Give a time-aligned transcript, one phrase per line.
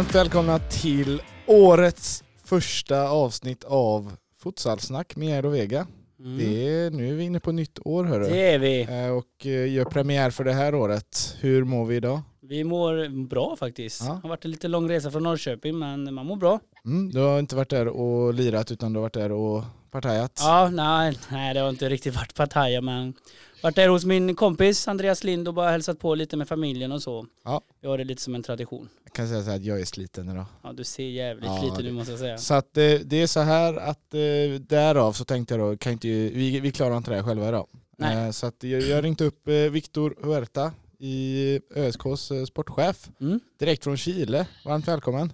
[0.00, 4.12] Varmt välkomna till årets första avsnitt av
[4.42, 5.86] Futsalsnack med och Vega.
[6.20, 6.38] Mm.
[6.38, 8.24] Det är, nu är vi inne på nytt år hörru.
[8.24, 8.82] Det är vi.
[8.82, 11.36] Eh, Och eh, gör premiär för det här året.
[11.40, 12.20] Hur mår vi idag?
[12.40, 14.00] Vi mår bra faktiskt.
[14.00, 14.06] Ja.
[14.12, 16.60] Det har varit en lite lång resa från Norrköping men man mår bra.
[16.84, 20.32] Mm, du har inte varit där och lirat utan du har varit där och partajat.
[20.42, 23.14] Ja, nej, nej det har inte riktigt varit Pattaya men
[23.62, 27.02] varit där hos min kompis Andreas Lind och bara hälsat på lite med familjen och
[27.02, 27.26] så.
[27.44, 27.60] Ja.
[27.80, 28.88] Vi har det lite som en tradition.
[29.04, 30.44] Jag kan säga så här att jag är sliten idag.
[30.62, 32.38] Ja, du ser jävligt Ja, lite det- nu måste jag säga.
[32.38, 35.92] Så att eh, det är så här att eh, därav så tänkte jag då, kan
[35.92, 37.66] inte, vi, vi klarar inte det här själva idag.
[37.98, 38.24] Nej.
[38.26, 43.40] Eh, så att jag, jag ringt upp Viktor Huerta i ÖSKs sportchef Mm.
[43.58, 44.46] direkt från Chile.
[44.64, 45.32] Varmt välkommen.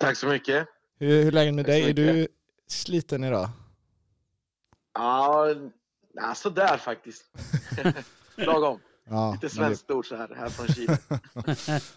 [0.00, 0.66] Tack så mycket.
[0.98, 1.90] Hur, hur är läget med Tack dig?
[1.90, 2.28] Är du.
[2.72, 3.48] Sliten idag?
[4.94, 5.46] Ja,
[6.14, 7.24] ja sådär faktiskt.
[8.36, 8.80] lagom.
[9.04, 10.98] Ja, Lite men det, svenskt ord så här, här från Chile.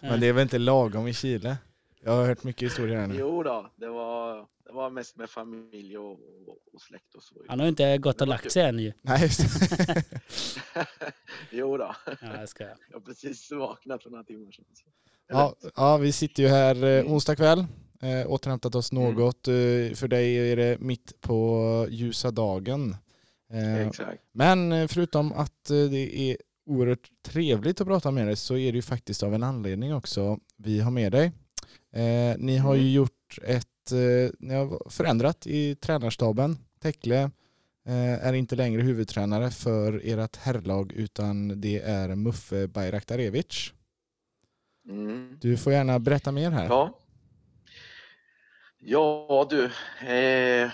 [0.00, 1.56] men det är väl inte lagom i Chile?
[2.00, 3.14] Jag har hört mycket historier här nu.
[3.18, 7.34] Jo då, det var, det var mest med familj och, och, och släkt och så.
[7.48, 8.92] Han har ju inte gått och lagt sig än ju.
[9.02, 9.40] Nej, just
[9.86, 10.04] det.
[11.50, 12.64] jo då, Ja, jag ska.
[12.64, 14.64] jag har precis vaknat för några timmar sedan.
[15.28, 17.66] ja, ja, vi sitter ju här eh, onsdag kväll.
[18.02, 19.14] Eh, återhämtat oss Mm.
[19.14, 19.48] något.
[19.48, 19.52] Eh,
[19.94, 22.96] för dig är det mitt på ljusa dagen.
[23.52, 24.22] Eh, Exakt.
[24.32, 28.72] Men eh, förutom att eh, det är oerhört trevligt att prata med dig så är
[28.72, 31.32] det ju faktiskt av en anledning också vi har med dig.
[31.92, 32.92] Eh, ni har ju Mm.
[32.92, 36.58] gjort ett, eh, ni har förändrat i tränarstaben.
[36.82, 37.30] Tekle
[37.86, 43.72] eh, är inte längre huvudtränare för ert herrlag utan det är Muffe Bayraktarevic.
[44.88, 45.38] Mm.
[45.40, 46.66] Du får gärna berätta mer här.
[46.66, 46.98] Ja.
[48.86, 49.64] Ja du,
[50.08, 50.72] eh,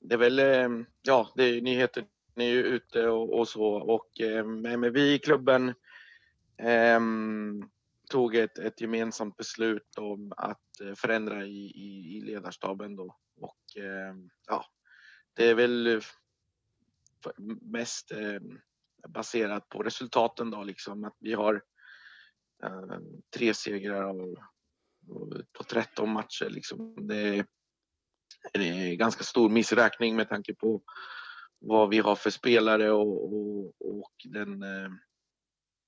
[0.00, 0.68] det är väl, eh,
[1.02, 2.04] ja, det är nyheter,
[2.34, 5.74] ni är ju ute och, och så och eh, men vi i klubben
[6.58, 7.62] ehm,
[8.10, 13.16] tog ett, ett gemensamt beslut om att eh, förändra i, i, i ledarstaben då.
[13.40, 14.14] Och eh,
[14.46, 14.64] ja,
[15.34, 16.00] det är väl eh,
[17.60, 18.40] mest eh,
[19.08, 21.62] baserat på resultaten då liksom att vi har
[22.62, 22.98] eh,
[23.36, 24.36] tre segrar av
[25.58, 26.50] på 13 matcher.
[26.50, 27.06] Liksom.
[27.08, 27.44] Det, är,
[28.52, 30.82] är ganska stor missräkning med tanke på
[31.58, 34.90] vad vi har för spelare och, och, och den, eh,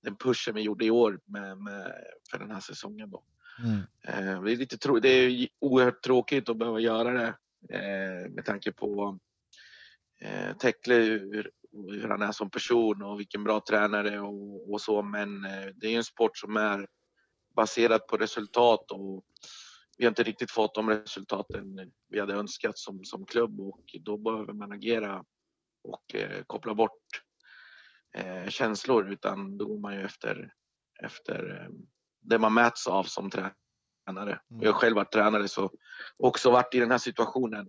[0.03, 1.93] den pushen vi gjorde i år med, med,
[2.31, 3.10] för den här säsongen.
[3.10, 3.25] Då.
[3.59, 3.81] Mm.
[4.06, 7.34] Eh, Det är, lite det är oerhört tråkigt att behöva göra det
[7.77, 9.19] eh, med tanke på
[10.21, 15.03] eh, Tekle, hur, hur han är som person och vilken bra tränare och, och så.
[15.03, 15.43] Men
[15.75, 16.87] det är en sport som är
[17.54, 19.24] baserad på resultat och
[19.98, 24.16] vi har inte riktigt fått de resultaten vi hade önskat som, som klubb och då
[24.16, 25.24] behöver man agera
[25.84, 27.22] och eh, koppla bort
[28.14, 30.52] eh, känslor utan då går man ju efter,
[31.02, 31.68] efter eh,
[32.20, 33.52] det man mäts av som tränare.
[34.50, 34.62] Mm.
[34.62, 35.70] Jag har själv varit tränare så
[36.16, 37.68] också varit i den här situationen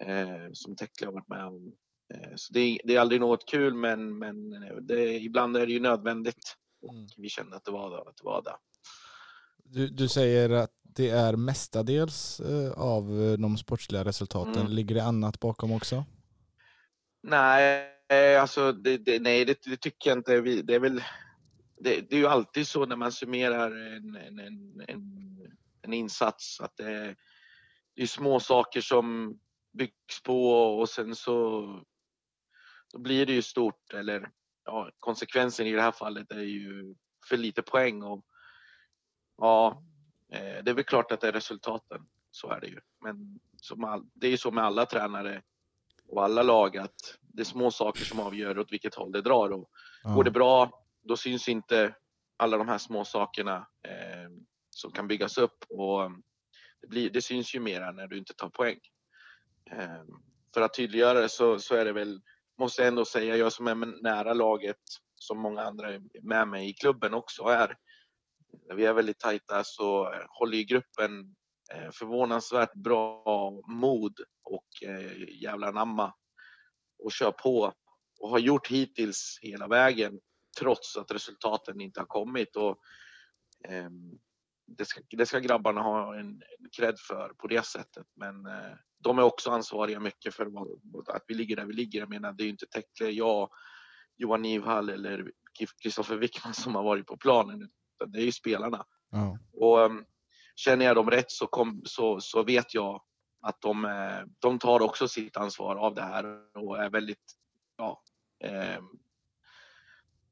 [0.00, 1.72] eh, som Tekle har varit med om.
[2.14, 4.50] Eh, så det, är- det är aldrig något kul men, men
[4.86, 7.06] det, ibland är det ju nödvändigt och Mm.
[7.16, 7.98] vi kände att det var det.
[8.10, 8.56] Att det, var det.
[9.72, 14.56] Du, du säger att det är mestadels eh, av eh, de sportsliga resultaten.
[14.56, 14.72] Mm.
[14.72, 16.04] Ligger det annat bakom också?
[17.22, 17.88] Nej,
[18.40, 20.40] alltså det, det, nej, det, det tycker jag inte.
[20.40, 21.02] Vi, det, är väl,
[21.80, 25.12] det, det är ju alltid så när man summerar en, en, en,
[25.82, 27.16] en, insats att det, är-
[27.94, 29.38] det är små saker som
[29.72, 31.62] byggs på och sen så
[32.92, 33.92] då blir det ju stort.
[33.92, 34.30] Eller
[34.64, 36.94] ja, konsekvensen i det här fallet är ju
[37.28, 38.02] för lite poäng.
[38.02, 38.24] Och,
[39.36, 39.82] ja,
[40.32, 42.06] eh, det är väl klart att det är resultaten.
[42.30, 42.80] Så är det ju.
[43.00, 43.40] Men
[43.88, 45.42] all, det är ju så med alla tränare
[46.08, 49.50] och alla lag att det är små saker som avgör åt vilket håll det drar.
[49.50, 49.70] Och
[50.04, 50.14] Ja.
[50.14, 51.94] Går det bra, då syns inte
[52.36, 53.56] alla de här små sakerna
[53.88, 54.30] eh,
[54.70, 55.64] som kan byggas upp.
[55.68, 56.10] Och
[56.80, 58.78] det, blir, det syns ju mera när du inte tar poäng.
[59.70, 60.02] Eh,
[60.54, 62.20] för att tydliggöra det så, så är det väl,
[62.58, 64.80] måste jag ändå säga, jag som är nära laget,
[65.14, 65.88] som många andra
[66.22, 67.76] med mig i klubben också är.
[68.68, 71.34] När vi är väldigt tajta så eh, håller ju gruppen
[71.72, 76.14] eh, förvånansvärt bra mod och eh, jävla namma
[76.98, 77.72] och kör på
[78.20, 80.20] och har gjort hittills hela vägen
[80.58, 82.56] trots att resultaten inte har kommit.
[82.56, 82.78] Och,
[83.68, 83.90] eh,
[84.66, 88.06] det, ska, det ska grabbarna ha en, en cred för på det sättet.
[88.16, 92.00] Men eh, de är också ansvariga mycket för vad, att vi ligger där vi ligger.
[92.00, 93.50] Jag menar, det är ju inte Tekle, jag,
[94.16, 95.32] Johan Nivhall eller
[95.82, 97.70] Kristoffer Wickman som har varit på planen.
[98.06, 98.84] Det är ju spelarna.
[99.10, 99.38] Ja.
[99.52, 100.04] Och um,
[100.56, 103.02] känner jag dem rätt så, kom, så, så vet jag
[103.42, 107.32] att de, eh, de tar också sitt ansvar av det här och är väldigt,
[107.76, 108.02] ja,
[108.44, 108.80] eh,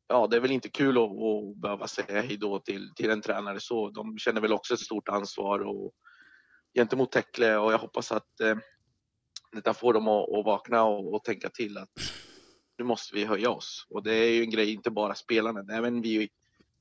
[0.09, 3.21] ja, det är väl inte kul att, att behöva säga hej då till, till en
[3.21, 3.91] tränare så.
[3.91, 5.93] De känner väl också ett stort ansvar och,
[6.75, 8.57] gentemot Tekle och jag hoppas att eh,
[9.53, 11.91] detta får dem att, att vakna och, och, tänka till att
[12.79, 13.87] nu måste vi höja oss.
[13.91, 16.29] Och det är ju en grej, inte bara spelarna, även vi,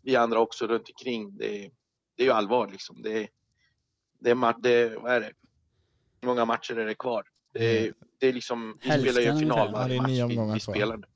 [0.01, 1.38] vi andra också runt omkring.
[1.38, 1.72] Det,
[2.16, 3.01] det är ju allvar liksom.
[3.01, 3.28] Det,
[4.19, 5.31] det, det, vad är det?
[6.22, 7.24] Hur många matcher är det kvar?
[7.54, 7.94] Det, mm.
[8.19, 11.07] det är liksom, vi Hälften spelar ju en final varje match vi, vi spelar.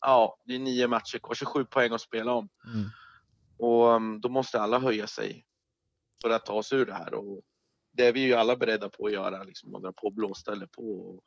[0.00, 2.48] Ja, det är nio matcher kvar, 27 poäng att spela om.
[2.66, 2.88] Mm.
[3.58, 5.44] Och um, då måste alla höja sig
[6.22, 7.14] för att ta oss ur det här.
[7.14, 7.40] Och
[7.92, 10.82] det är vi ju alla beredda på att göra, liksom, att dra på blåställe på.
[10.82, 11.24] Och,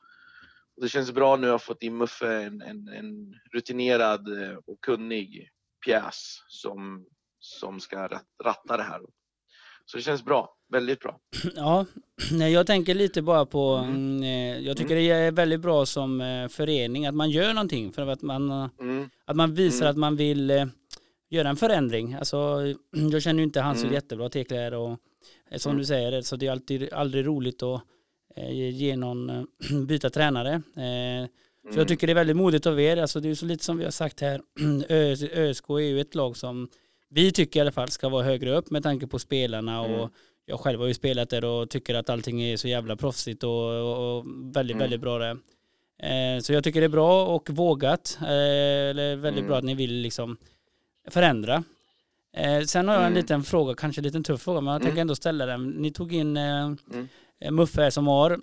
[0.76, 4.82] det känns bra nu att ha fått in Muffe, en, en, en, rutinerad eh, och
[4.82, 5.50] kunnig
[5.86, 7.06] pjäs som,
[7.40, 8.08] som ska
[8.44, 9.02] ratta det här.
[9.86, 11.20] Så det känns bra, väldigt bra.
[11.56, 11.86] Ja,
[12.52, 13.96] jag tänker lite bara på, mm.
[13.96, 15.04] mm eh, jag tycker mm.
[15.04, 19.10] det är väldigt bra som eh, förening att man gör någonting för att man, mm.
[19.26, 19.92] att man visar mm.
[19.92, 20.70] att man vill
[21.30, 22.14] göra en förändring.
[22.14, 22.38] Alltså,
[23.12, 23.94] jag känner ju inte han så mm.
[23.94, 25.00] jättebra, Tekler och
[25.56, 27.82] som du säger, så det är alltid, aldrig roligt att
[28.52, 29.48] ge någon,
[29.88, 30.62] byta tränare.
[31.64, 31.88] Så jag mm.
[31.88, 32.98] tycker det är väldigt modigt av er.
[32.98, 34.42] Alltså det är så lite som vi har sagt här,
[34.90, 36.70] ÖSK är ju ett lag som
[37.10, 40.00] vi tycker i alla fall ska vara högre upp med tanke på spelarna mm.
[40.00, 40.12] och
[40.46, 43.70] jag själv har ju spelat där och tycker att allting är så jävla proffsigt och,
[43.70, 44.26] och, och
[44.56, 44.80] väldigt, mm.
[44.80, 45.38] väldigt bra där.
[46.04, 48.28] Eh, så jag tycker det är bra och vågat, eh,
[48.90, 49.48] eller väldigt mm.
[49.48, 50.38] bra att ni vill liksom
[51.10, 51.64] förändra.
[52.34, 53.22] Eh, sen har jag en mm.
[53.22, 55.02] liten fråga, kanske en liten tuff fråga, men jag tänker mm.
[55.02, 55.70] ändå ställa den.
[55.70, 56.78] Ni tog in mm.
[57.50, 58.40] Muffe som har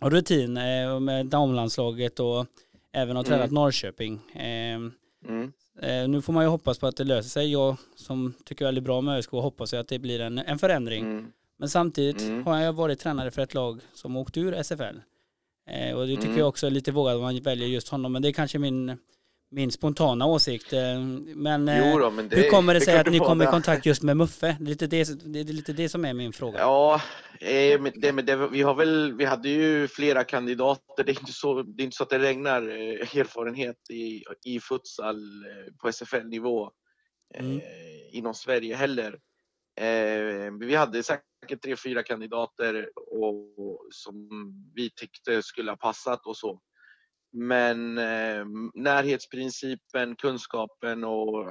[0.00, 2.46] rutin eh, med damlandslaget och
[2.92, 4.20] även har tränat Norrköping.
[4.32, 4.78] Eh,
[5.82, 7.52] Eh, nu får man ju hoppas på att det löser sig.
[7.52, 11.04] Jag som tycker väldigt bra med ÖSK hoppas att det blir en, en förändring.
[11.04, 11.32] Mm.
[11.58, 12.46] Men samtidigt mm.
[12.46, 14.98] har jag varit tränare för ett lag som åkt ur SFL.
[15.70, 16.38] Eh, och det tycker mm.
[16.38, 18.12] jag också är lite vågat att man väljer just honom.
[18.12, 18.98] Men det är kanske min
[19.50, 20.72] min spontana åsikt.
[20.72, 21.00] Eh,
[21.34, 23.86] men, eh, då, men det, hur kommer det, det sig att ni kommer i kontakt
[23.86, 24.56] just med Muffe?
[24.60, 26.58] Det är, lite det, det är lite det som är min fråga.
[26.58, 27.00] Ja,
[27.40, 31.04] eh, det, det, vi, har väl, vi hade ju flera kandidater.
[31.04, 35.16] Det är inte så, det är inte så att det regnar erfarenhet i, i futsal
[35.82, 36.70] på SFL-nivå
[37.34, 37.60] mm.
[38.12, 39.18] inom Sverige heller.
[40.60, 44.28] Vi hade säkert tre, fyra kandidater och, som
[44.74, 46.60] vi tyckte skulle ha passat och så.
[47.38, 48.44] Men eh,
[48.74, 51.46] närhetsprincipen, kunskapen och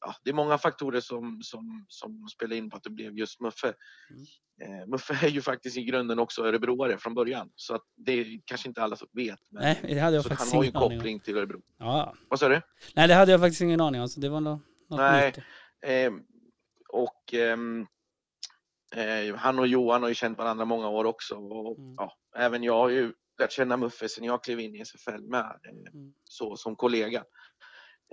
[0.00, 3.40] ja, det är många faktorer som, som, som spelar in på att det blev just
[3.40, 3.74] Muffe.
[4.10, 4.80] Mm.
[4.80, 8.68] Eh, Muffe är ju faktiskt i grunden också örebroare från början så att det kanske
[8.68, 9.38] inte alla vet.
[9.50, 11.62] Men, Nej, det hade jag så faktiskt han har ju koppling till Örebro.
[11.78, 12.14] Ja.
[12.28, 12.60] Vad sa du?
[12.94, 15.32] Nej, det hade jag faktiskt ingen aning om så det var något, Nej.
[15.82, 16.12] Eh,
[16.88, 17.86] och ehm,
[18.96, 21.94] eh, han och Johan har ju känt varandra många år också och mm.
[21.96, 25.60] ja, även jag har ju lärt känna Muffe sen jag klev in i SFL med,
[25.64, 26.14] eh, mm.
[26.24, 27.24] så som kollega.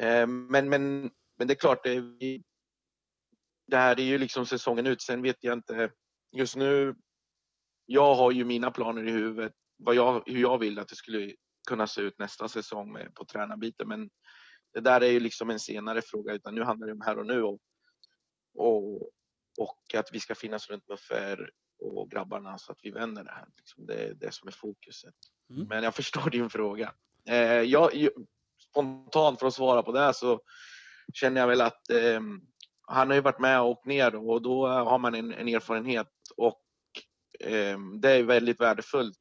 [0.02, 2.02] Eh, men, men, men det är klart, det,
[3.68, 5.02] det här är ju liksom säsongen ut.
[5.02, 5.92] Sen vet jag inte,
[6.32, 6.96] just nu,
[7.86, 11.36] jag har ju mina planer i huvudet, vad jag, hur jag vill att det skulle
[11.68, 13.88] kunna se ut nästa säsong med, på tränarbiten.
[13.88, 14.10] Men
[14.74, 17.26] det där är ju liksom en senare fråga, utan nu handlar det om här och
[17.26, 17.44] nu.
[17.44, 17.60] Och,
[18.56, 19.02] och,
[19.58, 21.38] och att vi ska finnas runt Muffe
[21.80, 23.48] och grabbarna så att vi vänder det här.
[23.58, 25.14] Liksom det är det som är fokuset.
[25.50, 25.68] Mm.
[25.68, 26.94] Men jag förstår din fråga.
[27.30, 28.10] Eh, jag,
[28.70, 30.40] spontant för att svara på det så
[31.14, 32.22] känner jag väl att eh,
[32.88, 36.12] han har ju varit med och åkt ner och då har man en, en erfarenhet
[36.38, 36.62] och
[37.40, 39.18] eh, det är väldigt värdefullt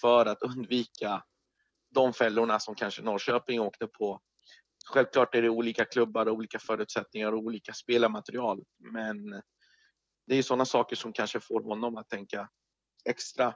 [0.00, 1.22] för att undvika
[1.94, 4.20] de fällorna som kanske Norrköping åkte på.
[4.90, 8.62] Självklart är det olika klubbar och olika förutsättningar och olika spelarmaterial,
[8.92, 9.42] men
[10.28, 12.48] det är sådana saker som kanske får honom att tänka
[13.04, 13.54] extra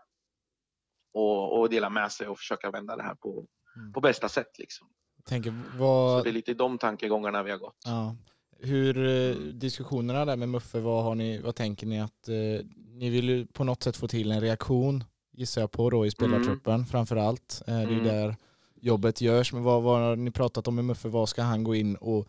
[1.15, 3.93] och, och dela med sig och försöka vända det här på, mm.
[3.93, 4.59] på bästa sätt.
[4.59, 4.89] Liksom.
[5.25, 6.19] Tänker, vad...
[6.19, 7.83] Så det är lite de tankegångarna vi har gått.
[7.85, 8.17] Ja.
[8.59, 13.11] Hur eh, diskussionerna där med Muffe, vad, har ni, vad tänker ni att eh, ni
[13.11, 16.75] vill ju på något sätt få till en reaktion gissar jag på då i spelartruppen
[16.75, 16.87] mm.
[16.87, 17.63] framför allt.
[17.67, 18.05] Eh, det är mm.
[18.05, 18.37] där
[18.75, 19.53] jobbet görs.
[19.53, 21.09] Men vad, vad har ni pratat om med Muffe?
[21.09, 22.29] Vad ska han gå in och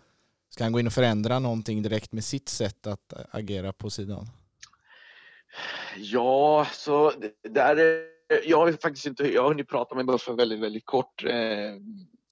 [0.53, 4.25] Ska han gå in och förändra någonting direkt med sitt sätt att agera på sidan?
[5.98, 7.13] Ja, så
[7.50, 8.03] där
[8.43, 11.24] jag har faktiskt inte, jag har hunnit prata med Buffe väldigt, väldigt kort.
[11.24, 11.74] Eh,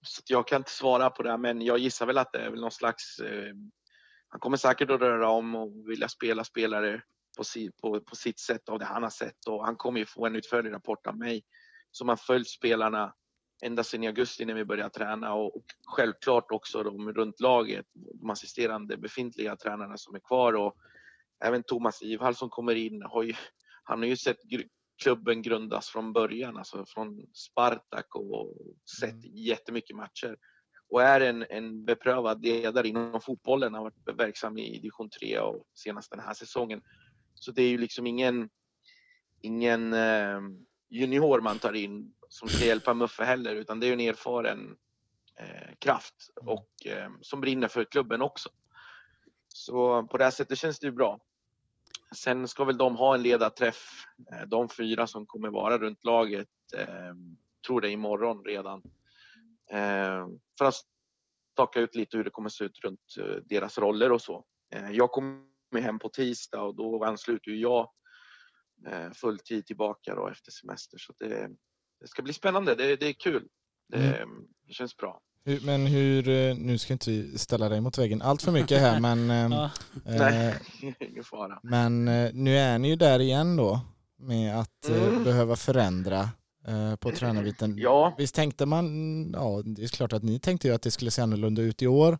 [0.02, 2.62] så jag kan inte svara på det, men jag gissar väl att det är väl
[2.62, 3.54] någon slags, eh,
[4.30, 7.02] han kommer säkert att röra om och vilja spela spelare
[7.38, 10.06] på, si, på, på sitt sätt av det han har sett och han kommer ju
[10.06, 11.44] få en utförlig rapport av mig
[11.92, 13.14] som har följt spelarna
[13.62, 18.30] ända sedan i augusti när vi började träna och, självklart också de runt laget, de
[18.30, 20.76] assisterande befintliga tränarna som är kvar och
[21.46, 23.34] även Thomas Ivhall som kommer in har ju,
[23.84, 24.38] han har ju sett
[25.04, 28.58] klubben grundas från början, alltså från Spartak och
[29.00, 29.36] sett mm.
[29.36, 30.38] jättemycket matcher.
[30.90, 33.74] och är en, en beprövad ledare inom fotbollen.
[33.74, 36.82] Har varit verksam i division 3 och senast den här säsongen.
[37.34, 38.50] Så det är ju liksom ingen,
[39.42, 40.40] ingen eh,
[40.90, 44.78] junior man tar in som ska hjälpa Muffe heller, utan det är en erfaren
[45.40, 48.50] eh, kraft och eh, som brinner för klubben också.
[49.48, 51.20] Så på det här sättet känns det ju bra.
[52.16, 56.50] Sen ska väl de ha en ledarträff, eh, de fyra som kommer vara runt laget,
[56.78, 57.14] eh,
[57.68, 58.82] tror det imorgon redan.
[59.72, 60.76] Eh, för att
[61.54, 64.46] staka ut lite hur det kommer se ut runt eh, deras roller och så.
[64.74, 67.92] Eh, jag kommer hem på tisdag och då ansluter jag
[68.88, 70.98] eh, full tid tillbaka då efter semester.
[70.98, 71.50] Så det,
[72.02, 73.44] det ska bli spännande, det, det är kul.
[73.90, 74.30] Det, mm.
[74.68, 75.20] det känns bra.
[75.62, 79.00] Men hur, eh, nu ska inte vi ställa dig mot väggen allt för mycket här
[79.00, 79.70] men, ja.
[80.06, 80.56] eh,
[81.00, 81.60] ingen fara.
[81.64, 83.80] men nu är ni ju där igen då
[84.22, 85.24] med att mm.
[85.24, 86.30] behöva förändra
[86.68, 87.78] eh, på tränarbiten.
[87.78, 88.16] Ja.
[88.18, 88.86] Visst tänkte man,
[89.34, 91.88] ja det är klart att ni tänkte ju att det skulle se annorlunda ut i
[91.88, 92.18] år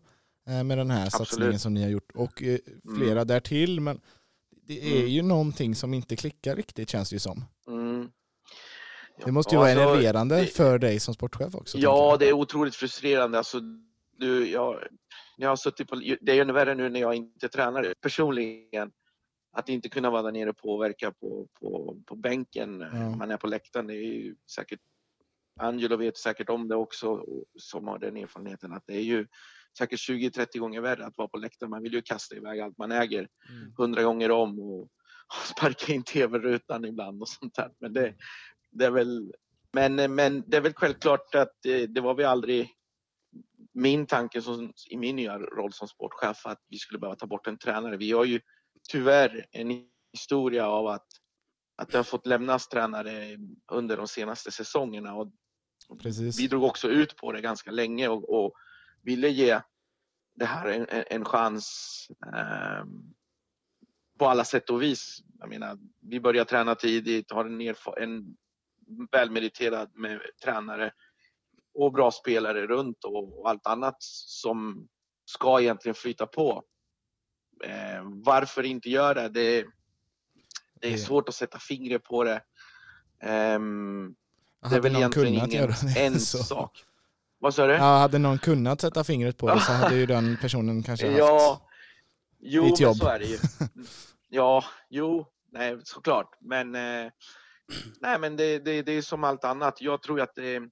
[0.48, 1.28] eh, med den här Absolut.
[1.28, 2.58] satsningen som ni har gjort och eh,
[2.96, 3.26] flera mm.
[3.26, 4.00] därtill men
[4.66, 5.08] det är mm.
[5.08, 7.44] ju någonting som inte klickar riktigt känns det ju som.
[7.66, 7.81] Mm.
[9.24, 11.78] Det måste ju vara alltså, enerverande det, för dig som sportchef också.
[11.78, 13.38] Ja, det är otroligt frustrerande.
[13.38, 13.60] Alltså,
[14.18, 14.84] du, jag,
[15.36, 18.92] jag har suttit på, det är ännu värre nu när jag inte tränar personligen.
[19.56, 23.16] Att inte kunna vara där nere och påverka på, på, på bänken ja.
[23.16, 23.86] man är på läktaren.
[23.86, 24.80] Det är ju säkert,
[25.60, 27.24] Angelo vet säkert om det också,
[27.58, 29.26] som har den erfarenheten, att det är ju
[29.78, 31.70] säkert 20-30 gånger värre att vara på läktaren.
[31.70, 33.72] Man vill ju kasta iväg allt man äger mm.
[33.78, 34.08] hundra mm.
[34.08, 34.88] gånger om och
[35.56, 37.70] sparka in tv-rutan ibland och sånt där.
[37.80, 38.14] Men det,
[38.72, 39.32] det är väl,
[39.72, 42.70] men, men det är väl självklart att det, det var vi aldrig
[43.72, 47.46] min tanke som, i min nya roll som sportchef att vi skulle behöva ta bort
[47.46, 47.96] en tränare.
[47.96, 48.40] Vi har ju
[48.88, 51.06] tyvärr en historia av att,
[51.76, 53.38] att det har fått lämnas tränare
[53.72, 55.14] under de senaste säsongerna.
[55.14, 55.32] Och
[56.02, 56.40] Precis.
[56.40, 58.52] Vi drog också ut på det ganska länge och, och
[59.02, 59.60] ville ge
[60.34, 62.84] det här en, en chans eh,
[64.18, 65.18] på alla sätt och vis.
[65.38, 68.36] Jag menar, vi börjar träna tidigt, har en, en
[69.12, 70.92] välmeriterad med tränare
[71.74, 74.88] och bra spelare runt och, och, allt annat som
[75.24, 76.62] ska egentligen flyta på.
[77.64, 79.64] Eh, varför inte göra det?
[80.80, 82.42] Det är svårt att sätta fingret på det.
[83.22, 83.60] Eh,
[84.70, 86.84] det är väl egentligen ingen en sak.
[87.42, 87.72] Vad sa du?
[87.72, 91.18] Ja, hade någon kunnat sätta fingret på det så hade ju den personen kanske haft
[91.18, 91.68] ja,
[92.40, 92.96] jo, ditt jobb.
[92.96, 93.38] Jo, så är det ju.
[94.34, 96.38] Ja, jo, nej, såklart.
[96.40, 97.12] Men, eh,
[98.00, 99.80] nej, men det, det, det är som allt annat.
[99.80, 100.62] Jag tror att det,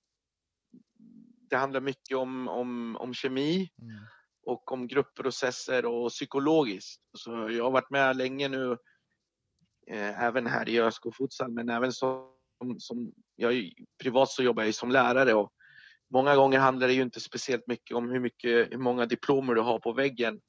[1.50, 3.94] det handlar mycket om, om, om kemi mm.
[4.42, 7.02] och om gruppprocesser och psykologiskt.
[7.18, 8.76] Så jag har varit med länge nu,
[9.90, 12.34] eh, även här i ÖSK Futsal, men även som,
[12.78, 15.52] som jag, privat så jobbar jag som lärare och
[16.10, 19.60] många gånger handlar det ju inte speciellt mycket om hur, mycket, hur många diplomer du
[19.60, 20.40] har på väggen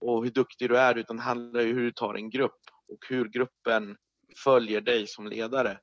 [0.00, 2.98] och hur duktig du är utan handlar ju om hur du tar en grupp och
[3.08, 3.96] hur gruppen
[4.44, 5.78] följer dig som ledare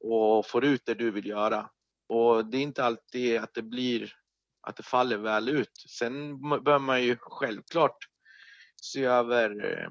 [0.00, 1.70] och får ut det du vill göra.
[2.08, 4.12] Och det är inte alltid att det blir
[4.60, 5.72] att det faller väl ut.
[5.98, 7.96] Sen bör man ju självklart
[8.82, 9.88] se över eh,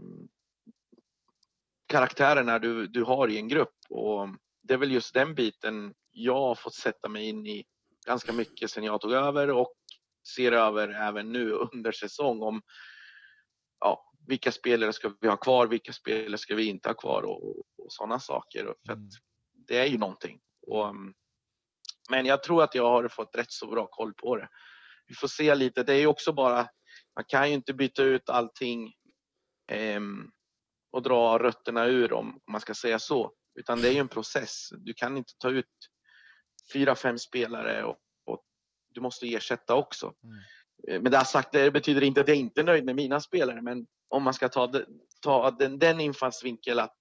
[1.87, 4.27] karaktärerna du, du har i en grupp och
[4.61, 7.65] det är väl just den biten jag har fått sätta mig in i
[8.05, 9.73] ganska mycket sen jag tog över och
[10.35, 12.61] ser över även nu under säsong om
[13.79, 17.57] ja, vilka spelare ska vi ha kvar, vilka spelare ska vi inte ha kvar och,
[17.57, 18.75] och sådana saker.
[18.85, 19.09] För mm.
[19.67, 20.39] det är ju någonting.
[20.67, 21.13] Och, mm,
[22.09, 24.49] men jag tror att jag har fått rätt så bra koll på det.
[25.07, 25.83] Vi får se lite.
[25.83, 26.69] Det är ju också bara,
[27.15, 28.93] man kan ju inte byta ut allting
[29.71, 30.01] eh,
[30.91, 33.31] och dra rötterna ur om man ska säga så.
[33.59, 34.69] Utan det är ju en process.
[34.71, 35.65] Du kan inte ta ut
[36.73, 38.43] fyra, fem spelare och, och
[38.89, 40.05] du måste ersätta också.
[40.05, 40.37] Mm.
[40.87, 43.61] Med men det sagt, det betyder inte att jag inte är nöjd med mina spelare,
[43.61, 44.71] men om man ska ta,
[45.21, 46.97] ta den, den infallsvinkeln att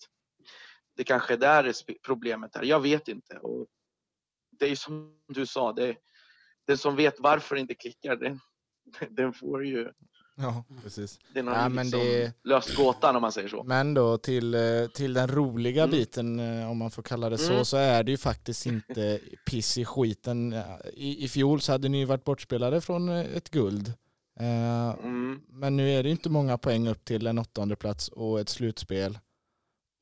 [0.96, 2.62] det kanske är där problemet är.
[2.62, 3.38] Jag vet inte.
[3.38, 3.66] Och
[4.50, 5.96] det är som du sa, det,
[6.66, 8.40] den som vet varför det inte klickar, den,
[9.10, 9.92] den får ju
[10.38, 11.18] Ja, precis.
[11.34, 12.32] Den har ja, men liksom det...
[12.42, 13.62] löst gåtan om man säger så.
[13.62, 15.90] Men då till, eh, till den roliga mm.
[15.90, 17.64] biten, eh, om man får kalla det så, mm.
[17.64, 20.54] så är det ju faktiskt inte piss i skiten.
[20.94, 23.92] I, I fjol så hade ni ju varit bortspelade från eh, ett guld.
[24.38, 25.40] Mm.
[25.48, 29.18] Men nu är det inte många poäng upp till en åttonde plats och ett slutspel.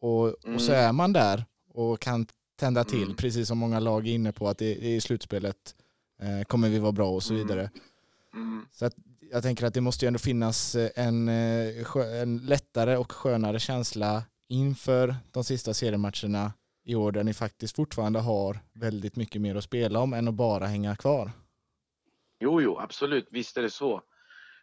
[0.01, 0.85] Och, och så mm.
[0.85, 2.27] är man där och kan
[2.57, 3.17] tända till, mm.
[3.17, 5.75] precis som många lag är inne på, att i, i slutspelet
[6.47, 7.47] kommer vi vara bra och så mm.
[7.47, 7.71] vidare.
[8.73, 8.95] Så att
[9.31, 13.59] jag tänker att det måste ju ändå finnas eh, en, eh, en lättare och skönare
[13.59, 16.53] känsla inför de sista seriematcherna
[16.85, 20.35] i år där ni faktiskt fortfarande har väldigt mycket mer att spela om än att
[20.35, 21.31] bara hänga kvar.
[22.41, 23.29] Jo, jo, absolut.
[23.31, 24.03] Visst är det så.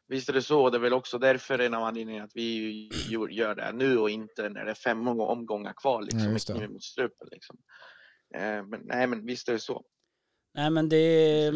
[0.08, 0.70] Visst är det så.
[0.70, 2.90] Det är väl också därför en av anledningarna att vi
[3.30, 6.84] gör det nu och inte när det är fem omgångar kvar liksom, ja, med mot
[6.84, 7.28] strupen.
[7.32, 7.58] Liksom.
[8.36, 9.86] Eh, men, nej, men visst är det så.
[10.54, 11.52] Nej, men det är,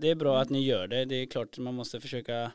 [0.00, 1.04] det är bra att ni gör det.
[1.04, 2.52] Det är klart man måste försöka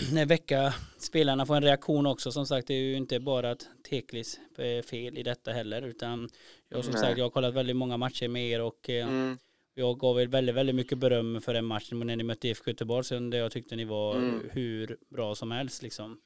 [0.26, 2.32] väcka spelarna får en reaktion också.
[2.32, 6.28] Som sagt, det är ju inte bara att Teklis är fel i detta heller, utan
[6.68, 7.02] jag som Nej.
[7.02, 9.38] sagt, jag har kollat väldigt många matcher med er och eh, mm.
[9.74, 13.04] jag gav er väldigt, väldigt mycket beröm för den matchen när ni mötte IFK Göteborg,
[13.04, 14.40] sen det jag tyckte ni var mm.
[14.52, 16.20] hur bra som helst liksom.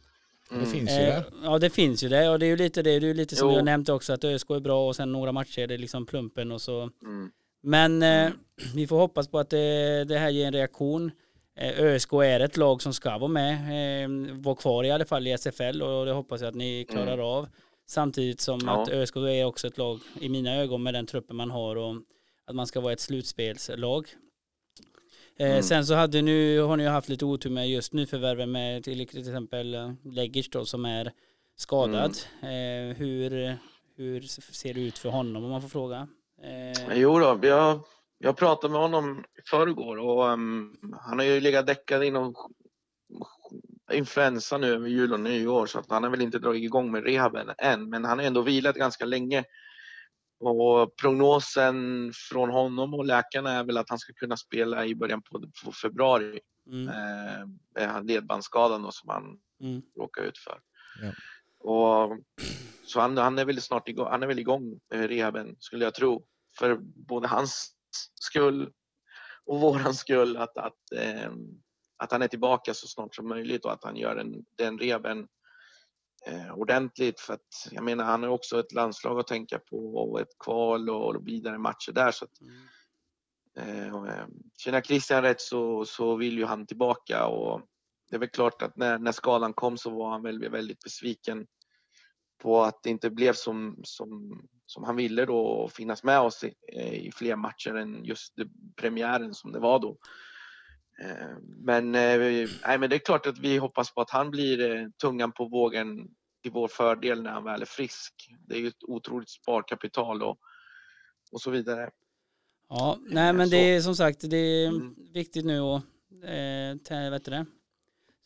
[0.51, 0.65] Mm.
[0.65, 1.25] Det finns ju eh, där.
[1.43, 3.49] Ja det finns ju det och det är ju lite det, det är lite som
[3.49, 3.55] jo.
[3.57, 6.53] jag nämnde också att ÖSK är bra och sen några matcher är det liksom plumpen
[6.53, 6.91] och så.
[7.03, 7.31] Mm.
[7.63, 8.39] Men eh, mm.
[8.75, 11.11] Vi får hoppas på att det, det här ger en reaktion.
[11.57, 13.55] Eh, ÖSK är ett lag som ska vara med,
[14.05, 17.13] eh, vara kvar i alla fall i SFL och det hoppas jag att ni klarar
[17.13, 17.27] mm.
[17.27, 17.49] av.
[17.87, 18.83] Samtidigt som ja.
[18.83, 21.95] att ÖSK är också ett lag i mina ögon med den truppen man har och
[22.47, 24.09] att man ska vara ett slutspelslag.
[25.39, 25.63] Eh, mm.
[25.63, 29.95] Sen så hade nu, har ni haft lite otur med just nyförvärven med till exempel
[30.05, 31.13] Leggers då som är
[31.57, 32.17] skadad.
[32.43, 32.97] Mm.
[32.97, 33.57] hur,
[33.97, 34.21] hur
[34.53, 36.09] ser det ut för honom om man får fråga?
[36.95, 37.81] Jo då, vi har
[38.19, 42.35] jag pratade med honom i förrgår och um, han har ju legat däckad inom
[43.93, 47.05] influensa nu över jul och nyår så att han har väl inte dragit igång med
[47.05, 49.45] rehaben än men han har ändå vilat ganska länge.
[50.41, 55.23] Och prognosen från honom och läkarna är väl att han ska kunna spela i början
[55.23, 56.41] på, på februari.
[56.71, 56.89] Mm.
[57.77, 59.83] Eh, ledbandsskadan då som han mm.
[59.99, 60.61] råkade ut för.
[61.03, 61.13] Ja.
[61.59, 62.19] Och,
[62.85, 65.95] så han, han, är väl snart igång, han är väl igång med rehaben skulle jag
[65.95, 66.27] tro.
[66.59, 67.76] För både hans
[68.21, 68.73] skull
[69.47, 71.33] och våran skull att, att, eh,
[71.97, 75.29] att han är tillbaka så snart som möjligt och att han gör den, den reven
[76.27, 77.21] eh, ordentligt.
[77.21, 80.91] För att jag menar, han har också ett landslag att tänka på och ett kval
[80.91, 82.11] och vidare matcher där.
[82.11, 84.05] Så att, mm.
[84.07, 84.27] eh,
[84.59, 87.63] känner jag Christian rätt så, så vill ju han tillbaka och
[88.11, 91.47] det är väl klart att när, när skadan kom så var han väldigt, väldigt besviken
[92.39, 96.55] på att det inte blev som, som, som han ville då finnas med oss i,
[97.07, 98.35] i fler matcher än just
[98.77, 99.99] premiären som det var då.
[101.03, 104.77] Eh, men, eh, nej, men det är klart att vi hoppas på att han blir
[104.77, 106.09] eh, tungan på vågen
[106.43, 108.15] till vår fördel när han väl är frisk.
[108.49, 110.39] Det är ju ett otroligt sparkapital och,
[111.33, 111.91] och så vidare.
[112.69, 114.95] Ja, nej men det är som sagt det är mm.
[115.15, 115.83] viktigt nu att
[116.91, 117.47] eh, vet det,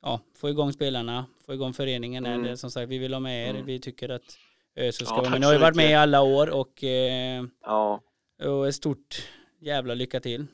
[0.03, 2.27] ja, få igång spelarna, få igång föreningen.
[2.27, 2.43] Mm.
[2.43, 3.51] Det, som sagt, vi vill ha med er.
[3.51, 3.67] Mm.
[3.67, 4.37] Vi tycker att
[4.81, 5.41] ÖSK ska ja, vara med.
[5.41, 8.01] Ni har ju varit med i alla år och, eh, ja.
[8.45, 9.23] och ett stort
[9.61, 10.47] jävla lycka till.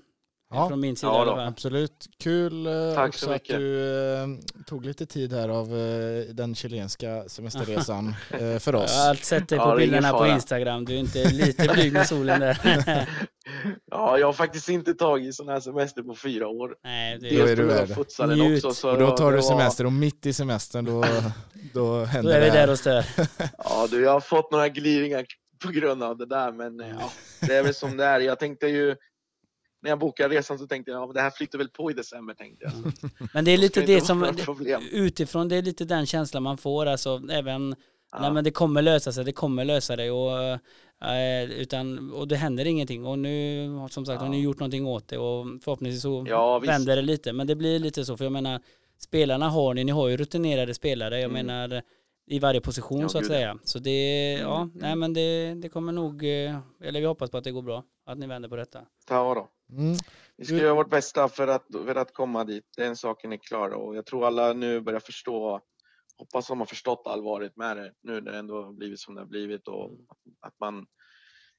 [0.51, 0.69] Ja.
[0.69, 1.49] Från min sida ja, i alla fall.
[1.49, 2.07] Absolut.
[2.19, 4.27] Kul eh, Tack också att du eh,
[4.67, 8.93] tog lite tid här av eh, den chilenska semesterresan eh, för oss.
[8.95, 10.85] Jag har allt sett dig på ja, bilderna på Instagram.
[10.85, 12.59] Du är inte lite blyg med solen där.
[13.91, 16.77] ja, jag har faktiskt inte tagit sån här semester på fyra år.
[16.85, 17.91] Nej, det Dels är du värd.
[17.99, 18.71] också.
[18.75, 21.05] Så och då tar du semester och mitt i semestern då,
[21.75, 23.05] då händer det Då är vi där och stör.
[23.59, 25.27] ja, du, jag har fått några glidningar
[25.65, 28.21] på grund av det där, men ja, det är väl som det är.
[28.21, 28.97] Jag tänkte ju
[29.83, 32.35] när jag bokade resan så tänkte jag ja, det här flyttar väl på i december
[32.35, 32.73] tänkte jag.
[32.73, 32.93] Mm.
[33.33, 34.37] Men det är lite det som,
[34.93, 37.75] utifrån det är lite den känslan man får alltså även,
[38.13, 38.19] ja.
[38.21, 40.59] nej men det kommer lösa sig, det kommer lösa det och,
[41.03, 44.25] äh, utan, och det händer ingenting och nu som sagt ja.
[44.25, 47.57] har ni gjort någonting åt det och förhoppningsvis så ja, vänder det lite men det
[47.57, 48.61] blir lite så för jag menar
[48.99, 51.47] spelarna har ni, ni har ju rutinerade spelare, jag mm.
[51.47, 51.83] menar
[52.27, 53.59] i varje position ja, så att säga.
[53.65, 54.49] Så det, mm.
[54.49, 54.99] ja, nej mm.
[54.99, 58.19] men det, det kommer nog, eh, eller vi hoppas på att det går bra, att
[58.19, 58.81] ni vänder på detta.
[59.09, 59.75] Ja då.
[59.77, 59.97] Mm.
[60.37, 62.65] Vi ska göra vårt bästa för att, för att komma dit.
[62.77, 65.61] Den saken är klar och jag tror alla nu börjar förstå,
[66.19, 69.21] hoppas de har förstått allvaret med det nu när det ändå har blivit som det
[69.21, 69.91] har blivit och
[70.41, 70.87] att man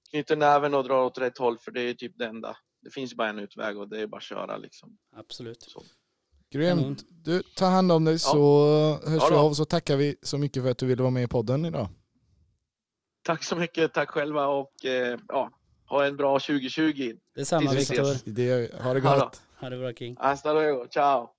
[0.10, 2.58] knyter näven och drar åt rätt håll för det är typ det enda.
[2.82, 4.98] Det finns bara en utväg och det är bara att köra liksom.
[5.16, 5.62] Absolut.
[5.62, 5.84] Så.
[6.50, 7.04] Grymt.
[7.10, 8.18] Du, ta hand om dig ja.
[8.18, 11.12] så hörs ja, vi av så tackar vi så mycket för att du ville vara
[11.12, 11.88] med i podden idag.
[13.24, 15.52] Tack så mycket, tack själva och eh, ja,
[15.86, 17.18] ha en bra 2020.
[17.36, 18.32] Detsamma Viktor.
[18.32, 19.42] Det, ha det gott.
[19.60, 20.16] Ha det bra King.
[20.20, 21.37] Hasta luego, ciao.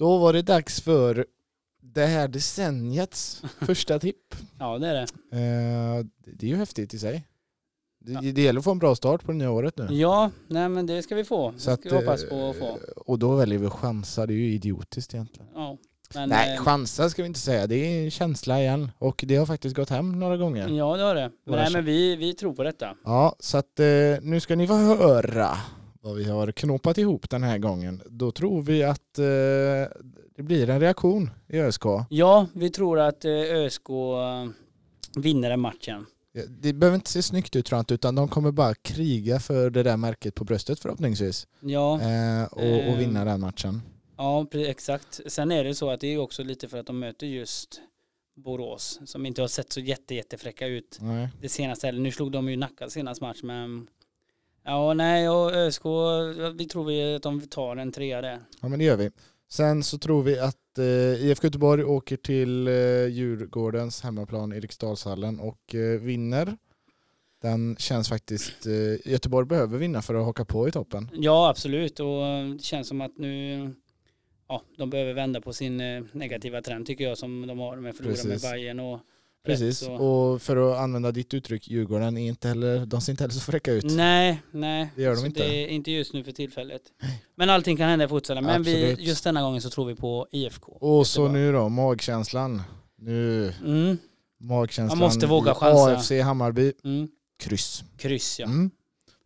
[0.00, 1.26] Då var det dags för
[1.82, 4.34] det här decenniets första tipp.
[4.58, 5.00] Ja det är det.
[5.00, 7.24] Eh, det är ju häftigt i sig.
[7.98, 9.86] Det, det gäller att få en bra start på det nya året nu.
[9.90, 11.50] Ja, nej men det ska vi få.
[11.50, 12.66] Det ska att, vi hoppas på att få.
[12.66, 15.48] Eh, och då väljer vi att chansa, det är ju idiotiskt egentligen.
[15.54, 15.78] Ja,
[16.14, 17.66] men, nej, eh, chansa ska vi inte säga.
[17.66, 18.90] Det är en känsla igen.
[18.98, 20.68] Och det har faktiskt gått hem några gånger.
[20.68, 21.30] Ja, det har det.
[21.44, 22.96] Men, nej, men vi, vi tror på detta.
[23.04, 23.86] Ja, så att eh,
[24.22, 25.56] nu ska ni få höra
[26.00, 28.02] vad vi har knåpat ihop den här gången.
[28.06, 29.24] Då tror vi att eh,
[30.36, 31.84] det blir en reaktion i ÖSK.
[32.08, 33.88] Ja, vi tror att ÖSK
[35.16, 36.06] vinner den matchen.
[36.48, 39.70] Det behöver inte se snyggt ut tror jag inte, utan de kommer bara kriga för
[39.70, 41.46] det där märket på bröstet förhoppningsvis.
[41.60, 42.00] Ja.
[42.00, 43.82] Eh, och, och vinna den matchen.
[44.16, 45.20] Ja, exakt.
[45.26, 47.80] Sen är det så att det är också lite för att de möter just
[48.36, 51.28] Borås som inte har sett så jätte, jättefräcka ut Nej.
[51.40, 51.88] det senaste.
[51.88, 53.86] Eller nu slog de ju Nacka senast match men
[54.64, 55.82] ja, nej och ÖSK,
[56.54, 58.40] vi tror vi att de tar en trea där.
[58.60, 59.10] Ja men det gör vi.
[59.48, 65.74] Sen så tror vi att eh, IFK Göteborg åker till eh, Djurgårdens hemmaplan Eriksdalshallen och
[65.74, 66.56] eh, vinner.
[67.42, 71.10] Den känns faktiskt, eh, Göteborg behöver vinna för att haka på i toppen.
[71.14, 72.22] Ja absolut och
[72.58, 73.70] det känns som att nu
[74.48, 77.96] ja, de behöver vända på sin eh, negativa trend tycker jag som de har med
[77.96, 79.00] förlora med Bayern och
[79.44, 83.34] Precis, och för att använda ditt uttryck, Djurgården är inte heller, de ser inte heller
[83.34, 83.84] så fräcka ut.
[83.84, 84.90] Nej, nej.
[84.96, 85.42] Det gör de inte.
[85.42, 86.82] Det är inte just nu för tillfället.
[87.34, 88.44] Men allting kan hända i fotbollen.
[88.44, 90.72] Men vi, just denna gången så tror vi på IFK.
[90.72, 92.62] Och så nu då, magkänslan.
[92.98, 93.98] Nu, mm.
[94.40, 94.98] magkänslan.
[94.98, 95.96] Man måste våga chansa.
[95.96, 97.08] AFC Hammarby, mm.
[97.38, 97.84] kryss.
[97.96, 98.46] Kryss ja.
[98.46, 98.70] Mm.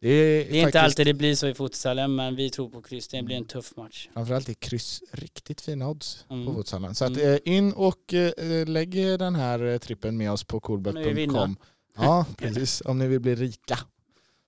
[0.04, 0.66] Det är, det är faktiskt...
[0.66, 3.08] inte alltid det blir så i futsalen men vi tror på kryss.
[3.08, 4.08] Det blir en tuff match.
[4.12, 6.46] Framförallt är kryss riktigt fina odds mm.
[6.46, 6.94] på futsalen.
[6.94, 7.38] Så att, mm.
[7.44, 11.56] in och äh, lägg den här eh, trippen med oss på coolbet.com.
[11.96, 12.82] Ja, precis.
[12.84, 13.78] Om ni vill bli rika.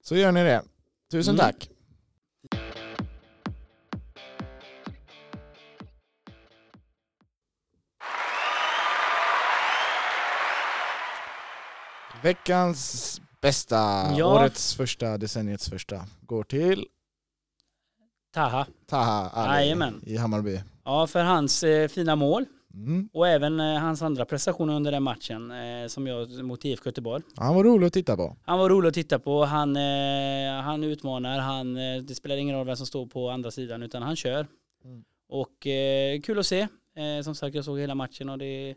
[0.03, 0.63] Så gör ni det.
[1.11, 1.47] Tusen mm.
[1.47, 1.71] tack.
[12.23, 13.77] Veckans bästa,
[14.19, 14.35] ja.
[14.35, 16.87] årets första, decenniets första, går till
[18.35, 18.67] Taha.
[18.87, 20.61] Taha Ali i Hammarby.
[20.85, 22.45] Ja, för hans eh, fina mål.
[22.75, 23.09] Mm.
[23.13, 27.23] Och även eh, hans andra prestationer under den matchen eh, som jag mot IFK Göteborg.
[27.37, 28.37] Han var rolig att titta på.
[28.45, 29.45] Han var rolig att titta på.
[29.45, 33.51] Han, eh, han utmanar, han, eh, det spelar ingen roll vem som står på andra
[33.51, 34.47] sidan utan han kör.
[34.85, 35.05] Mm.
[35.29, 36.69] Och eh, kul att se.
[37.25, 38.75] som sagt, jag såg hela matchen och det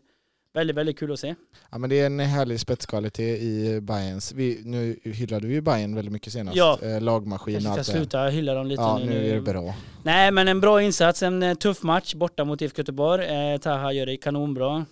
[0.52, 1.34] Väldigt, väldigt kul att se.
[1.70, 4.32] Ja men det är en härlig spetskvalitet i Bayerns.
[4.32, 6.56] Vi, nu hyllade vi ju Bayern väldigt mycket senast.
[6.56, 6.78] Ja.
[6.82, 9.04] Eh, lagmaskin och allt ska sluta hylla dem lite ja, nu.
[9.04, 9.74] nu är det bra.
[10.02, 13.26] Nej men en bra insats, en eh, tuff match borta mot IFK Göteborg.
[13.26, 14.86] Eh, Taha gör det kanonbra.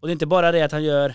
[0.00, 1.14] Och det är inte bara det att han gör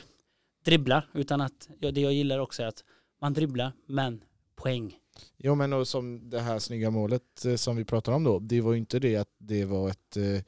[0.66, 2.84] dribblar, utan att ja, det jag gillar också är att
[3.22, 4.22] man dribblar, men
[4.56, 4.96] poäng.
[5.38, 8.62] Jo men och som det här snygga målet eh, som vi pratar om då, det
[8.62, 10.44] var ju inte det att det var ett, eh,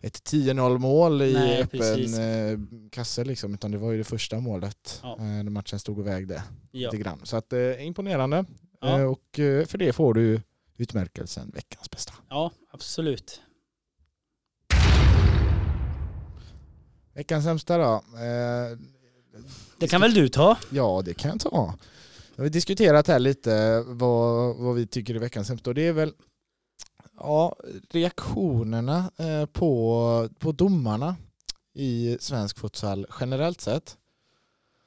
[0.00, 2.18] ett 10-0 mål i Nej, öppen precis.
[2.18, 2.58] Eh,
[2.90, 5.16] kasse liksom, utan det var ju det första målet ja.
[5.18, 6.90] när matchen stod och vägde ja.
[6.90, 7.20] lite grann.
[7.22, 8.44] Så att imponerande
[8.80, 9.06] ja.
[9.06, 9.24] och
[9.66, 10.40] för det får du
[10.76, 12.12] utmärkelsen veckans bästa.
[12.28, 13.40] Ja, absolut.
[17.14, 18.04] Veckans sämsta då?
[19.78, 20.56] Det kan väl du ta?
[20.70, 21.74] Ja, det kan jag ta.
[22.38, 25.92] Vi har diskuterat här lite vad, vad vi tycker är veckans sämsta och det är
[25.92, 26.12] väl
[27.16, 27.56] ja,
[27.90, 31.16] reaktionerna eh, på, på domarna
[31.74, 33.96] i svensk futsal generellt sett.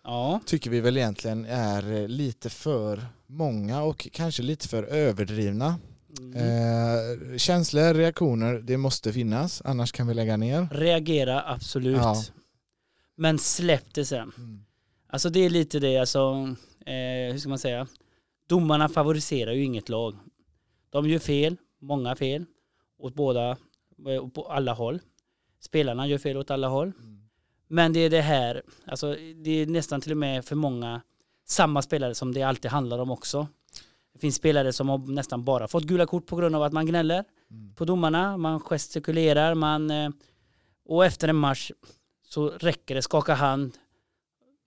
[0.04, 0.40] Ja.
[0.46, 5.80] Tycker vi väl egentligen är lite för många och kanske lite för överdrivna.
[6.20, 6.38] Mm.
[6.38, 10.68] Eh, känslor, reaktioner, det måste finnas, annars kan vi lägga ner.
[10.72, 11.98] Reagera, absolut.
[11.98, 12.24] Ja.
[13.18, 14.32] Men släpp det sen.
[14.38, 14.66] Mm.
[15.10, 17.88] Alltså det är lite det, alltså eh, hur ska man säga,
[18.48, 20.16] domarna favoriserar ju inget lag.
[20.90, 22.46] De gör fel, många fel,
[22.98, 23.58] åt båda,
[24.08, 25.00] eh, på alla håll.
[25.60, 26.92] Spelarna gör fel åt alla håll.
[27.00, 27.22] Mm.
[27.68, 31.02] Men det är det här, alltså det är nästan till och med för många
[31.46, 33.48] samma spelare som det alltid handlar om också.
[34.14, 36.86] Det finns spelare som har nästan bara fått gula kort på grund av att man
[36.86, 37.74] gnäller mm.
[37.76, 40.10] på domarna, man gestikulerar, man eh,
[40.86, 41.72] och efter en match
[42.30, 43.78] så räcker det skaka hand,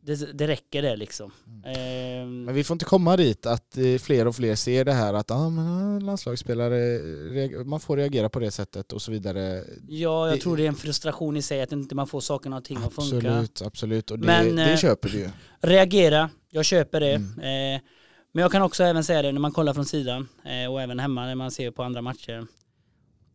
[0.07, 1.33] det, det räcker det liksom.
[1.47, 1.64] Mm.
[1.64, 5.14] Eh, men vi får inte komma dit att eh, fler och fler ser det här
[5.14, 9.64] att ah, men, ah, landslagsspelare, man får reagera på det sättet och så vidare.
[9.88, 12.57] Ja, jag det, tror det är en frustration i sig att inte man får sakerna
[12.57, 13.17] och ting att funka.
[13.17, 14.11] Absolut, absolut.
[14.11, 15.31] Och det, men, det eh, köper du ju.
[15.61, 17.14] Reagera, jag köper det.
[17.14, 17.38] Mm.
[17.77, 17.83] Eh,
[18.33, 20.29] men jag kan också även säga det när man kollar från sidan
[20.71, 22.47] och även hemma när man ser på andra matcher.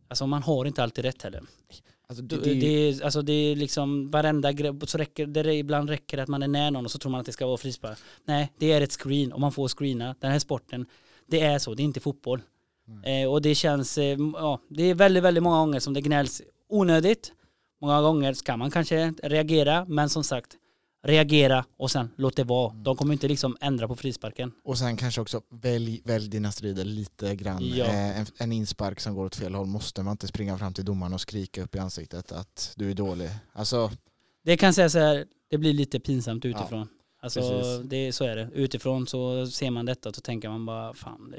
[0.08, 1.42] Alltså man har inte alltid rätt heller.
[2.10, 5.90] Alltså det, det, det, är, alltså det är liksom varenda grej, så räcker det ibland
[5.90, 7.56] räcker det att man är nära någon och så tror man att det ska vara
[7.56, 7.98] frispark.
[8.24, 10.14] Nej, det är ett screen och man får screena.
[10.20, 10.86] Den här sporten,
[11.26, 12.42] det är så, det är inte fotboll.
[12.88, 13.24] Mm.
[13.24, 16.42] Eh, och det känns, eh, ja, det är väldigt, väldigt många gånger som det gnälls
[16.68, 17.32] onödigt.
[17.80, 20.56] Många gånger ska man kanske reagera, men som sagt,
[21.02, 22.74] reagera och sen låt det vara.
[22.74, 24.52] De kommer inte liksom ändra på frisparken.
[24.64, 27.62] Och sen kanske också välj, välj dina strider lite grann.
[27.62, 27.84] Ja.
[27.84, 30.84] Eh, en, en, inspark som går åt fel håll måste man inte springa fram till
[30.84, 33.30] domaren och skrika upp i ansiktet att du är dålig.
[33.52, 33.90] Alltså,
[34.44, 36.88] det kan säga så här, det blir lite pinsamt utifrån.
[36.90, 38.50] Ja, alltså, det, så är det.
[38.54, 41.34] Utifrån så ser man detta och så tänker man bara fan,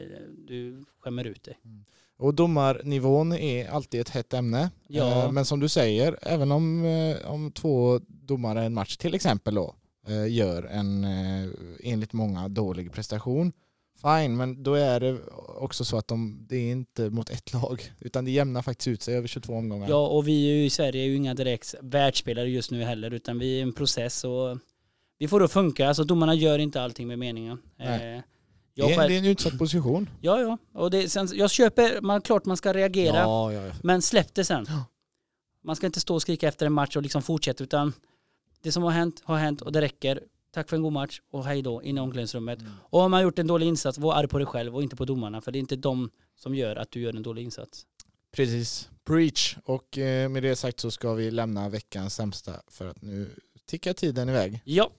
[0.48, 1.60] du skämmer ut dig.
[1.66, 1.86] Mm.
[2.22, 4.72] Och domarnivån är alltid ett hett ämne.
[4.88, 5.24] Ja.
[5.24, 9.56] Eh, men som du säger, även om, eh, om två domare en match till exempel
[9.56, 9.76] då,
[10.08, 11.06] eh, gör en
[11.84, 13.54] enligt många dålig prestation.
[14.02, 15.18] Fine, men då är det
[15.60, 19.02] också så att de, det är inte mot ett lag utan det jämnar faktiskt ut
[19.02, 19.90] sig över 22 omgångar.
[19.90, 23.60] Ja, och vi i Sverige är ju inga direkt världsspelare just nu heller utan vi
[23.60, 24.58] är en process och
[25.18, 25.88] vi får då funka.
[25.88, 27.58] Alltså domarna gör inte allting med meningen.
[27.78, 28.24] Nej.
[28.76, 30.10] Eh, det, jag är, själv, det är en utsatt position.
[30.22, 30.58] ja, ja.
[30.74, 33.74] Och det, sen, jag köper, man, klart man ska reagera, Ja, ja, ja.
[33.84, 34.68] men släpp det sen.
[35.64, 37.94] Man ska inte stå och skrika efter en match och liksom fortsätta utan
[38.62, 40.20] det som har hänt har hänt och det räcker.
[40.54, 42.60] Tack för en god match och hej då in i omklädningsrummet.
[42.60, 42.72] Mm.
[42.90, 44.96] Och om man har gjort en dålig insats, var arg på dig själv och inte
[44.96, 47.86] på domarna för det är inte de som gör att du gör en dålig insats.
[48.36, 48.90] Precis.
[49.04, 49.58] Preach.
[49.66, 53.30] Och eh, med det sagt så ska vi lämna veckans sämsta för att nu
[53.66, 54.62] tickar tiden iväg.
[54.66, 54.90] Ja,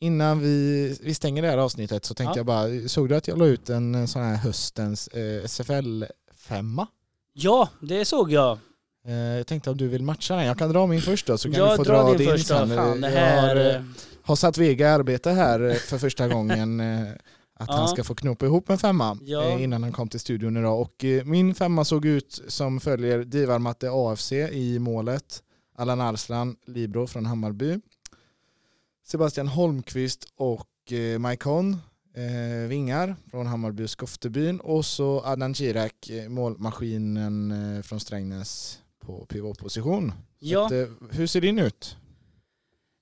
[0.00, 2.38] Innan vi, vi stänger det här avsnittet så tänkte Ja.
[2.38, 6.86] jag bara, såg du att jag la ut en eh, sån här höstens eh, SFL-femma?
[7.32, 8.58] ja det såg jag.
[9.06, 10.44] Eh, jag tänkte om du vill matcha den.
[10.46, 12.68] Jag kan dra min först då så kan jag du få dra din din sen.
[12.76, 13.48] Fan, det jag här...
[13.48, 13.82] har, eh, eh,
[14.22, 16.80] har satt Vega i arbete här för första gången
[17.60, 17.74] att Ja.
[17.74, 19.58] han ska få knopa ihop en femma Ja.
[19.58, 20.80] innan han kom till studion idag.
[20.80, 25.42] Och min femma såg ut som följer Divar Matte AFC i målet.
[25.76, 27.80] Allan Arslan, Libro från Hammarby.
[29.10, 31.76] Sebastian Holmqvist och eh, Maikon,
[32.14, 34.60] eh, vingar från Hammarby och Skoftebyn.
[34.60, 40.12] Och så Adnan Kirak, eh, målmaskinen eh, från Strängnäs på pivotposition.
[40.38, 40.66] Ja.
[40.66, 41.96] Att, eh, hur ser din ut?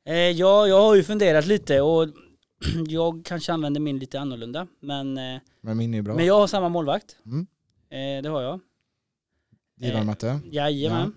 [0.09, 2.09] Eh, ja, jag har ju funderat lite och
[2.89, 4.67] jag kanske använder min lite annorlunda.
[4.81, 6.15] Men, eh, Men min är bra.
[6.15, 7.17] men jag har samma målvakt.
[7.27, 7.47] Mm.
[8.23, 8.61] Det har jag.
[9.81, 10.41] Eh, Matte.
[10.51, 11.15] Jajamän.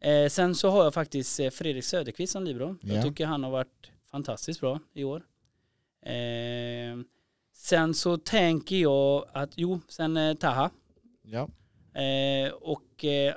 [0.00, 2.76] Eh, sen så har jag faktiskt Fredrik Söderqvist som libero.
[2.82, 2.94] Ja.
[2.94, 5.22] Jag tycker han har varit fantastiskt bra i år.
[6.02, 6.98] Eh,
[7.52, 10.70] sen så tänker jag att, jo, sen eh, Taha.
[11.22, 11.48] Ja.
[12.00, 13.34] Eh, och eh,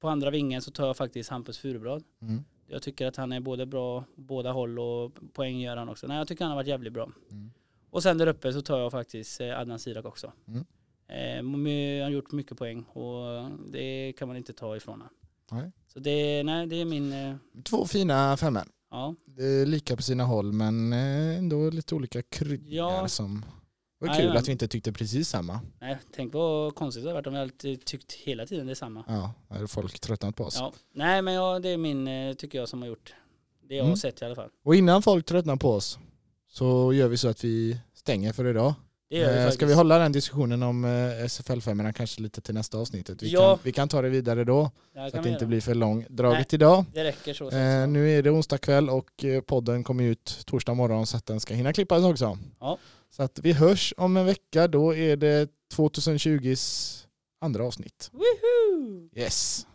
[0.00, 2.04] på andra vingen så tar jag faktiskt Hampus Furublad.
[2.22, 2.44] Mm.
[2.66, 6.06] Jag tycker att han är både bra båda håll och poäng gör han också.
[6.06, 7.10] Nej, jag tycker han har varit jävligt bra.
[7.30, 7.50] Mm.
[7.90, 10.32] Och sen där uppe så tar jag faktiskt eh, Adnan Sirak också.
[10.48, 10.64] Mm.
[11.08, 15.14] Eh, han har gjort mycket poäng och det kan man inte ta ifrån honom.
[15.50, 15.72] Nej.
[15.86, 18.62] Så det, nej, det är min, eh, Två fina femmor.
[18.94, 19.14] Ja.
[19.26, 23.08] Det är lika på sina håll men eh, ändå lite olika kryddor Ja.
[23.08, 23.44] som
[24.00, 25.60] det var kul att vi inte tyckte precis samma.
[25.80, 29.04] Nej, tänk vad konstigt det hade varit om vi alltid tyckt hela tiden detsamma.
[29.08, 30.56] Ja, har folk tröttnat på oss.
[30.58, 30.72] Ja.
[30.94, 33.14] Nej, men ja, det är min, eh, tycker jag, som har gjort
[33.68, 33.96] det jag har Mm.
[33.96, 34.50] sett i alla fall.
[34.64, 35.98] Och innan folk tröttnar på oss
[36.48, 38.74] så gör vi så att vi stänger för idag.
[39.20, 39.50] Det Eh.
[39.50, 43.22] Ska vi hålla den diskussionen om eh, SFL 5 kanske lite till nästa avsnittet?
[43.22, 43.40] Vi, Ja.
[43.40, 46.06] kan, vi kan ta det vidare då Det så att det inte blir för lång
[46.08, 46.84] draget idag.
[46.94, 47.50] Det räcker så.
[47.50, 47.56] så.
[47.56, 51.26] Eh, nu är det onsdag kväll och eh, podden kommer ut torsdag morgon så att
[51.26, 52.38] den ska hinna klippas också.
[52.60, 52.78] Ja.
[53.10, 54.68] Så att vi hörs om en vecka.
[54.68, 57.00] Då är det 2020s
[57.40, 58.10] andra avsnitt.
[58.12, 59.08] Woohoo!
[59.16, 59.66] Yes.